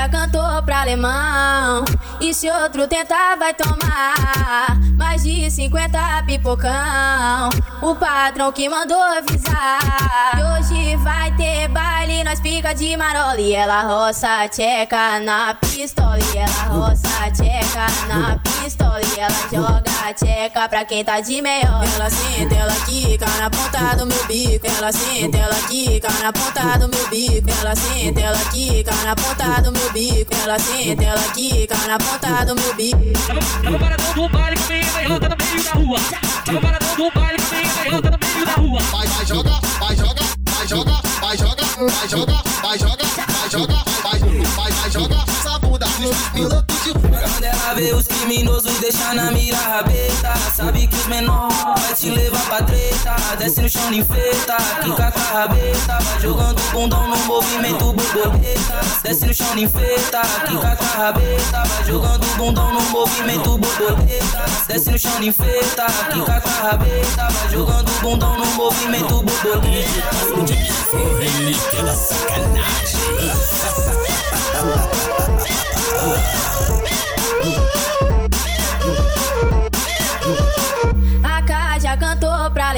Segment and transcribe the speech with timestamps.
[0.00, 1.84] já cantou pra alemão.
[2.20, 7.50] E se outro tentar, vai tomar mais de 50 pipocão.
[7.82, 10.38] O patrão que mandou avisar.
[10.38, 11.68] E hoje vai ter
[12.24, 13.40] nós fica de marola.
[13.40, 16.18] E ela roça tcheca na pistola.
[16.18, 19.00] E ela roça tcheca na pistola.
[19.00, 21.82] E ela joga tcheca pra quem tá de melhor.
[21.94, 24.66] Ela senta, ela quica na ponta do meu bico.
[24.66, 27.50] Ela senta, ela quica na ponta do meu bico.
[27.60, 30.34] Ela senta, ela quica na ponta do meu bico.
[30.42, 33.00] Ela senta, ela quica na ponta do meu bico.
[33.62, 35.98] Tava paradão do baile com a minha meiota no meio da rua.
[36.44, 37.39] Tava paradão do baile
[41.20, 45.86] vai, joga, vai, joga, vai, joga, vai, joga, vai, vai, vai, joga, essa bunda,
[46.32, 50.34] piloto de Quando ela vê os criminosos, deixa na mira rabeta.
[50.54, 53.16] Sabe que os menor vai te levar pra treta.
[53.38, 55.98] Desce no chão, enfeita, quica com a rabeta.
[56.00, 58.80] Vai jogando bundão no movimento borboleta.
[59.02, 61.64] Desce no chão, enfeita, quica com a rabeta.
[61.64, 62.69] Vai jogando bundão
[63.00, 64.44] movimento borboleta.
[64.68, 67.28] Desce no chão, enfeita, quica com a rabeta.
[67.30, 69.90] Vai jogando bundão no movimento borboleta.
[71.18, 73.00] Relíquia da sacanagem.
[81.24, 82.68] A K já cantou pra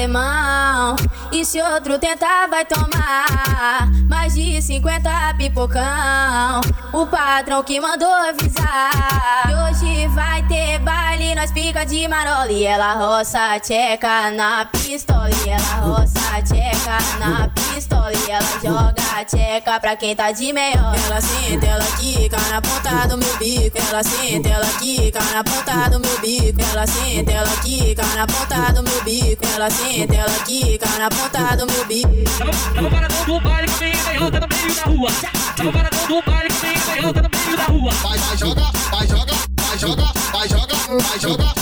[1.31, 6.61] E se outro tentar, vai tomar mais de 50 pipocão.
[6.93, 9.49] O patrão que mandou avisar.
[9.49, 12.51] E hoje vai ter baile, nós fica de marola.
[12.51, 15.29] E ela roça tcheca na pistola.
[15.45, 18.11] E ela roça tcheca na pistola.
[18.13, 20.95] E ela joga tcheca pra quem tá de melhor.
[21.05, 23.77] Ela senta, ela quica na ponta do meu bico.
[23.77, 26.61] Ela senta, ela quica na ponta do meu bico.
[26.61, 29.45] Ela senta, ela quica na ponta do meu bico.
[29.55, 32.09] Ela senta, ela quica na ponta do meu bico.
[32.37, 35.09] Tava, paradão do baile com a minha meiota no meio da rua.
[35.55, 37.91] Tava paradão do baile com a minha meiota no meio da rua.
[37.91, 41.52] vai, vai, joga, vai, joga, vai, joga, vai, joga, vai, joga, vai, joga,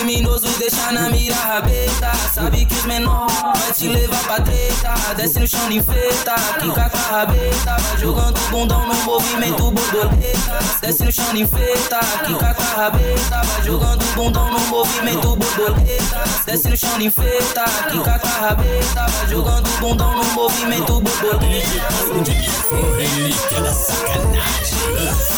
[0.00, 2.10] criminosos, deixa na mira rabeta.
[2.32, 4.94] Sabe que os menor vai te levar pra treta.
[5.16, 7.76] Desce no chão, enfeita, quica com a rabeta.
[7.78, 10.58] Vai jogando bundão no movimento borboleta.
[10.80, 13.42] Desce no chão, enfeita, quica com a rabeta.
[13.44, 16.20] Vai jogando bundão no movimento borboleta.
[16.46, 19.06] Desce no chão, enfeita, quica com a rabeta.
[19.06, 21.90] Vai jogando bundão no movimento borboleta.
[22.96, 25.29] Relíquia da sacanagem.